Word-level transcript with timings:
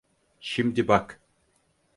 Şimdi 0.39 0.87
bak. 0.87 1.19